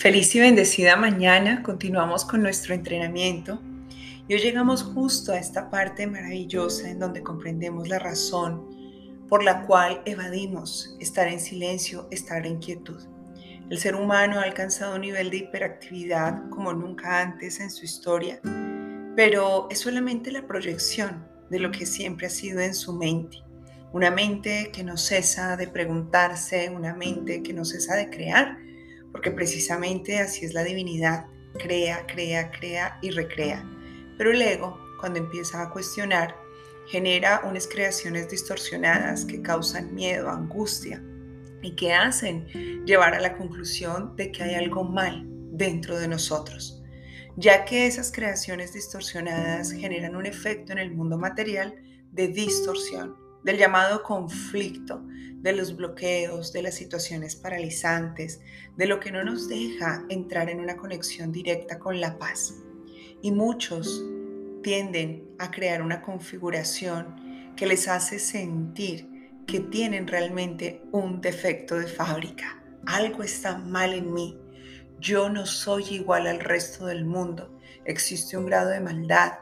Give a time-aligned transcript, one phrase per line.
[0.00, 3.60] Feliz y bendecida mañana, continuamos con nuestro entrenamiento
[4.26, 8.64] y hoy llegamos justo a esta parte maravillosa en donde comprendemos la razón
[9.28, 12.98] por la cual evadimos estar en silencio, estar en quietud.
[13.68, 18.40] El ser humano ha alcanzado un nivel de hiperactividad como nunca antes en su historia,
[19.16, 23.36] pero es solamente la proyección de lo que siempre ha sido en su mente.
[23.92, 28.69] Una mente que no cesa de preguntarse, una mente que no cesa de crear
[29.12, 31.26] porque precisamente así es la divinidad,
[31.58, 33.64] crea, crea, crea y recrea.
[34.16, 36.36] Pero el ego, cuando empieza a cuestionar,
[36.86, 41.02] genera unas creaciones distorsionadas que causan miedo, angustia
[41.62, 42.46] y que hacen
[42.84, 46.82] llevar a la conclusión de que hay algo mal dentro de nosotros,
[47.36, 51.74] ya que esas creaciones distorsionadas generan un efecto en el mundo material
[52.12, 55.02] de distorsión, del llamado conflicto,
[55.36, 58.40] de los bloqueos, de las situaciones paralizantes,
[58.76, 62.54] de lo que no nos deja entrar en una conexión directa con la paz.
[63.22, 64.04] Y muchos
[64.62, 69.08] tienden a crear una configuración que les hace sentir
[69.46, 72.62] que tienen realmente un defecto de fábrica.
[72.86, 74.38] Algo está mal en mí.
[75.00, 77.58] Yo no soy igual al resto del mundo.
[77.84, 79.32] Existe un grado de maldad.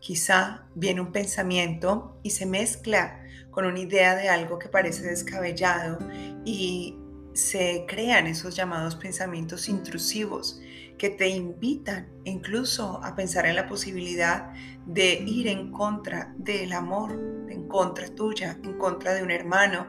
[0.00, 3.21] Quizá viene un pensamiento y se mezcla
[3.52, 5.98] con una idea de algo que parece descabellado
[6.44, 6.98] y
[7.34, 10.60] se crean esos llamados pensamientos intrusivos
[10.98, 14.52] que te invitan incluso a pensar en la posibilidad
[14.86, 17.12] de ir en contra del amor,
[17.48, 19.86] en contra tuya, en contra de un hermano,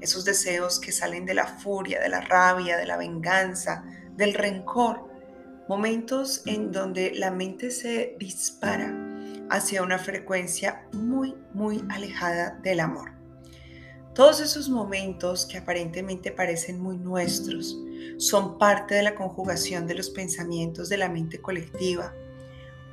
[0.00, 3.84] esos deseos que salen de la furia, de la rabia, de la venganza,
[4.16, 5.08] del rencor,
[5.68, 9.05] momentos en donde la mente se dispara
[9.50, 13.12] hacia una frecuencia muy, muy alejada del amor.
[14.14, 17.78] Todos esos momentos que aparentemente parecen muy nuestros
[18.16, 22.14] son parte de la conjugación de los pensamientos de la mente colectiva.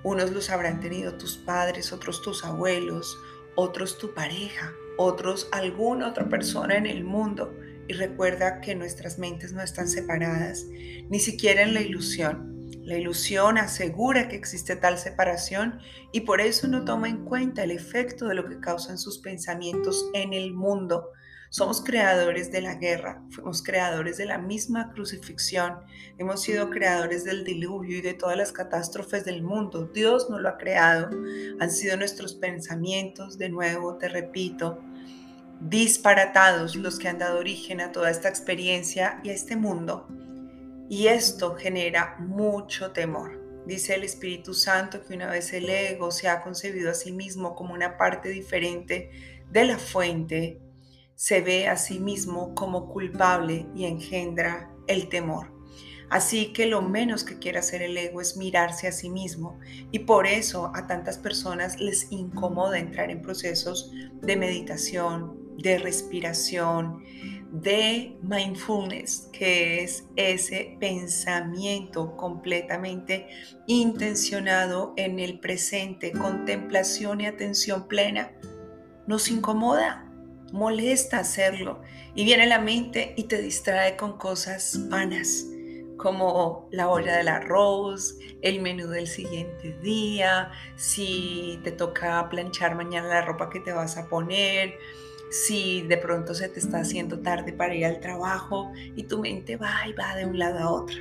[0.04, 3.18] Unos los habrán tenido tus padres, otros tus abuelos,
[3.56, 7.54] otros tu pareja, otros alguna otra persona en el mundo.
[7.88, 10.66] Y recuerda que nuestras mentes no están separadas,
[11.10, 12.53] ni siquiera en la ilusión.
[12.82, 15.80] La ilusión asegura que existe tal separación
[16.12, 20.10] y por eso no toma en cuenta el efecto de lo que causan sus pensamientos
[20.14, 21.12] en el mundo.
[21.50, 25.82] Somos creadores de la guerra, fuimos creadores de la misma crucifixión,
[26.18, 29.86] hemos sido creadores del diluvio y de todas las catástrofes del mundo.
[29.94, 31.12] Dios no lo ha creado,
[31.60, 34.82] han sido nuestros pensamientos, de nuevo te repito,
[35.62, 40.08] disparatados los que han dado origen a toda esta experiencia y a este mundo.
[40.90, 43.42] Y esto genera mucho temor.
[43.66, 47.56] Dice el Espíritu Santo que una vez el ego se ha concebido a sí mismo
[47.56, 49.10] como una parte diferente
[49.50, 50.60] de la fuente,
[51.16, 55.54] se ve a sí mismo como culpable y engendra el temor.
[56.10, 59.60] Así que lo menos que quiere hacer el ego es mirarse a sí mismo
[59.92, 63.92] y por eso a tantas personas les incomoda entrar en procesos
[64.22, 67.04] de meditación, de respiración,
[67.52, 73.28] de mindfulness, que es ese pensamiento completamente
[73.68, 78.32] intencionado en el presente, contemplación y atención plena,
[79.06, 80.10] nos incomoda,
[80.52, 81.82] molesta hacerlo
[82.16, 85.46] y viene la mente y te distrae con cosas vanas
[85.98, 93.08] como la olla del arroz, el menú del siguiente día, si te toca planchar mañana
[93.08, 94.78] la ropa que te vas a poner,
[95.34, 99.58] si de pronto se te está haciendo tarde para ir al trabajo y tu mente
[99.58, 100.96] va y va de un lado a otro.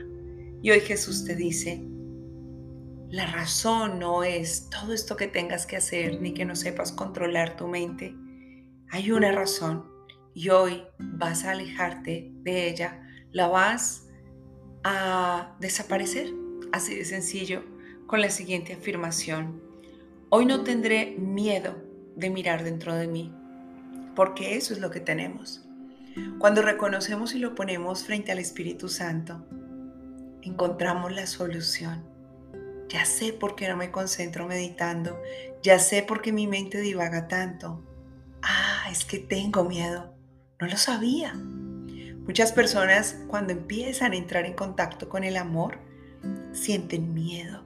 [0.63, 1.85] Y hoy Jesús te dice,
[3.11, 7.59] la razón no es todo esto que tengas que hacer ni que no sepas controlar
[7.59, 8.17] tu mente.
[8.89, 9.85] Hay una razón
[10.33, 14.09] y hoy vas a alejarte de ella, la vas
[14.83, 16.33] a desaparecer,
[16.73, 17.65] así de sencillo,
[18.07, 19.63] con la siguiente afirmación.
[20.31, 21.77] Hoy no tendré miedo
[22.17, 23.35] de mirar dentro de mí
[24.15, 25.67] porque eso es lo que tenemos.
[26.39, 29.47] Cuando reconocemos y lo ponemos frente al Espíritu Santo,
[30.43, 32.05] encontramos la solución.
[32.89, 35.21] Ya sé por qué no me concentro meditando,
[35.63, 37.83] ya sé por qué mi mente divaga tanto.
[38.43, 40.15] Ah, es que tengo miedo.
[40.61, 41.35] No lo sabía.
[41.35, 45.79] Muchas personas cuando empiezan a entrar en contacto con el amor,
[46.53, 47.65] sienten miedo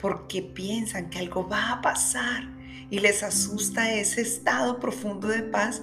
[0.00, 2.48] porque piensan que algo va a pasar
[2.88, 5.82] y les asusta ese estado profundo de paz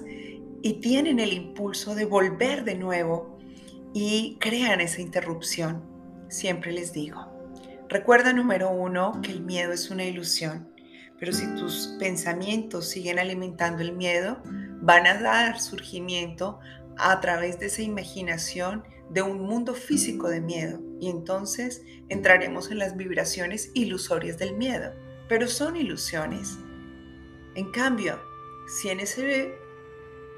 [0.62, 3.38] y tienen el impulso de volver de nuevo
[3.94, 5.84] y crean esa interrupción.
[6.28, 7.26] Siempre les digo,
[7.88, 10.68] recuerda número uno que el miedo es una ilusión,
[11.18, 14.42] pero si tus pensamientos siguen alimentando el miedo,
[14.80, 16.58] van a dar surgimiento
[16.96, 22.78] a través de esa imaginación de un mundo físico de miedo y entonces entraremos en
[22.78, 24.92] las vibraciones ilusorias del miedo,
[25.28, 26.58] pero son ilusiones.
[27.58, 28.20] En cambio,
[28.68, 29.58] si en ese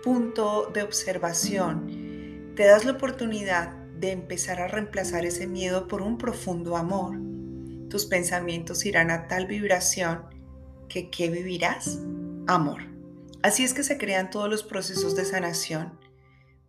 [0.02, 6.16] punto de observación te das la oportunidad de empezar a reemplazar ese miedo por un
[6.16, 7.18] profundo amor,
[7.90, 10.22] tus pensamientos irán a tal vibración
[10.88, 11.98] que ¿qué vivirás?
[12.46, 12.80] Amor.
[13.42, 15.98] Así es que se crean todos los procesos de sanación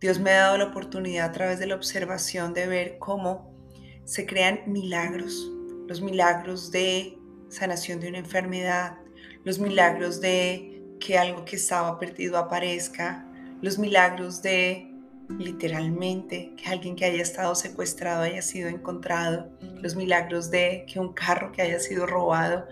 [0.02, 3.56] Dios me ha dado la oportunidad a través de la observación de ver cómo
[4.04, 5.50] se crean milagros,
[5.88, 7.16] los milagros de
[7.48, 8.98] sanación de una enfermedad,
[9.44, 13.26] los milagros de que algo que estaba perdido aparezca,
[13.60, 14.88] los milagros de
[15.38, 21.12] literalmente que alguien que haya estado secuestrado haya sido encontrado, los milagros de que un
[21.12, 22.66] carro que haya sido robado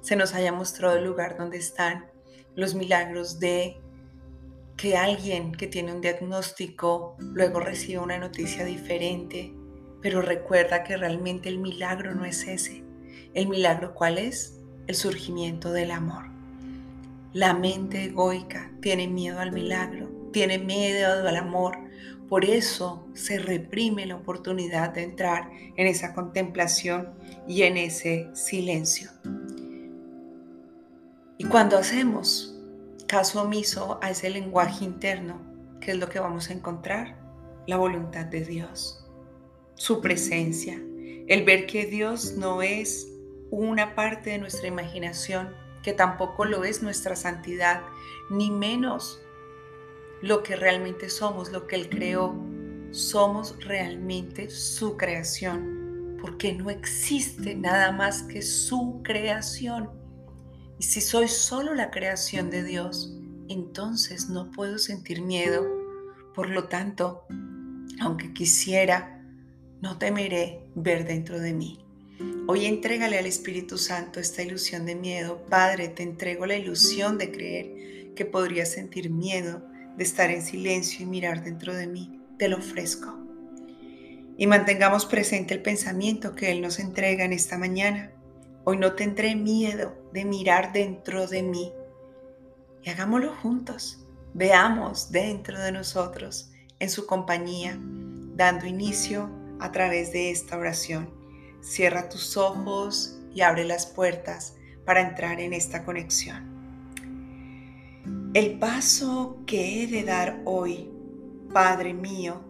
[0.00, 2.06] se nos haya mostrado el lugar donde están,
[2.54, 3.76] los milagros de
[4.76, 9.52] que alguien que tiene un diagnóstico luego reciba una noticia diferente,
[10.02, 12.84] pero recuerda que realmente el milagro no es ese.
[13.34, 14.55] El milagro cuál es?
[14.86, 16.24] El surgimiento del amor.
[17.32, 21.76] La mente egoica tiene miedo al milagro, tiene miedo al amor.
[22.28, 27.10] Por eso se reprime la oportunidad de entrar en esa contemplación
[27.48, 29.10] y en ese silencio.
[31.38, 32.56] Y cuando hacemos
[33.06, 35.40] caso omiso a ese lenguaje interno,
[35.80, 37.16] que es lo que vamos a encontrar,
[37.66, 39.04] la voluntad de Dios,
[39.74, 40.80] su presencia,
[41.28, 43.08] el ver que Dios no es
[43.56, 47.82] una parte de nuestra imaginación, que tampoco lo es nuestra santidad,
[48.28, 49.22] ni menos
[50.20, 52.34] lo que realmente somos, lo que Él creó.
[52.90, 59.90] Somos realmente su creación, porque no existe nada más que su creación.
[60.78, 63.16] Y si soy solo la creación de Dios,
[63.48, 65.64] entonces no puedo sentir miedo.
[66.34, 67.24] Por lo tanto,
[68.00, 69.22] aunque quisiera,
[69.80, 71.85] no temeré ver dentro de mí.
[72.48, 75.44] Hoy entrégale al Espíritu Santo esta ilusión de miedo.
[75.50, 79.62] Padre, te entrego la ilusión de creer que podría sentir miedo,
[79.96, 82.20] de estar en silencio y mirar dentro de mí.
[82.38, 83.18] Te lo ofrezco.
[84.38, 88.12] Y mantengamos presente el pensamiento que Él nos entrega en esta mañana.
[88.64, 91.72] Hoy no tendré miedo de mirar dentro de mí.
[92.82, 94.06] Y hagámoslo juntos.
[94.34, 99.30] Veamos dentro de nosotros, en su compañía, dando inicio
[99.60, 101.25] a través de esta oración.
[101.66, 104.54] Cierra tus ojos y abre las puertas
[104.84, 106.54] para entrar en esta conexión.
[108.34, 110.88] El paso que he de dar hoy,
[111.52, 112.40] Padre mío,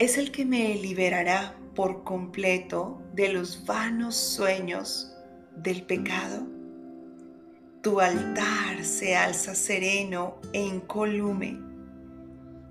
[0.00, 5.14] es el que me liberará por completo de los vanos sueños
[5.54, 6.48] del pecado.
[7.80, 11.60] Tu altar se alza sereno e incolume.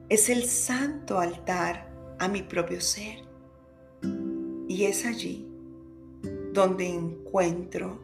[0.10, 3.23] Es el santo altar a mi propio ser.
[4.74, 5.46] Y es allí
[6.52, 8.02] donde encuentro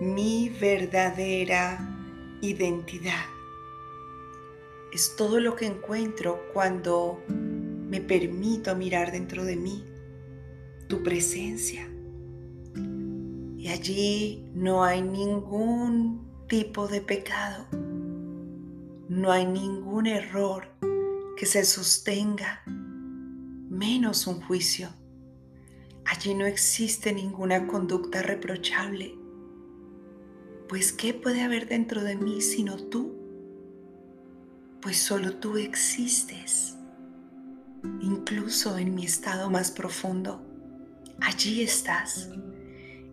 [0.00, 1.78] mi verdadera
[2.40, 3.26] identidad.
[4.92, 9.84] Es todo lo que encuentro cuando me permito mirar dentro de mí
[10.88, 11.88] tu presencia.
[13.56, 17.68] Y allí no hay ningún tipo de pecado,
[19.08, 20.64] no hay ningún error
[21.36, 24.88] que se sostenga, menos un juicio.
[26.10, 29.16] Allí no existe ninguna conducta reprochable.
[30.68, 33.14] Pues ¿qué puede haber dentro de mí sino tú?
[34.82, 36.76] Pues solo tú existes,
[38.00, 40.44] incluso en mi estado más profundo
[41.20, 42.28] allí estás.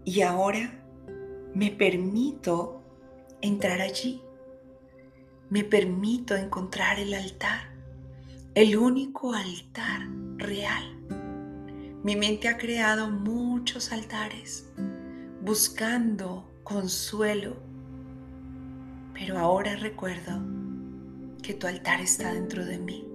[0.03, 0.83] Y ahora
[1.53, 2.81] me permito
[3.41, 4.23] entrar allí.
[5.51, 7.69] Me permito encontrar el altar,
[8.55, 10.96] el único altar real.
[12.03, 14.69] Mi mente ha creado muchos altares
[15.41, 17.57] buscando consuelo,
[19.13, 20.41] pero ahora recuerdo
[21.41, 23.07] que tu altar está dentro de mí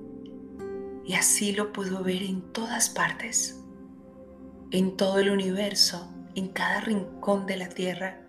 [1.04, 3.62] y así lo puedo ver en todas partes
[4.72, 8.22] en todo el universo, en cada rincón de la tierra,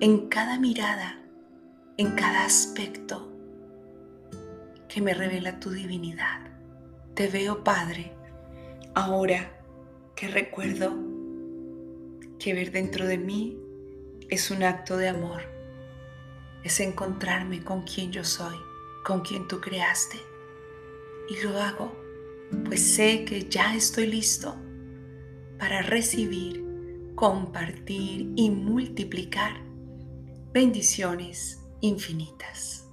[0.00, 1.22] en cada mirada,
[1.96, 3.32] en cada aspecto
[4.88, 6.40] que me revela tu divinidad.
[7.14, 8.12] Te veo, Padre,
[8.94, 9.50] ahora
[10.20, 10.92] que recuerdo
[12.38, 13.58] que ver dentro de mí
[14.28, 15.40] es un acto de amor,
[16.62, 18.56] es encontrarme con quien yo soy,
[19.02, 20.18] con quien tú creaste.
[21.30, 21.96] Y lo hago,
[22.66, 24.56] pues sé que ya estoy listo
[25.58, 26.66] para recibir,
[27.14, 29.62] compartir y multiplicar
[30.52, 32.86] bendiciones infinitas.